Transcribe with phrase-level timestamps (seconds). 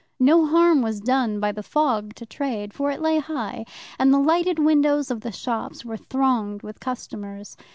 [0.19, 3.65] No harm was done by the fog to trade, for it lay high,
[3.99, 7.55] and the lighted windows of the shops were thronged with customers.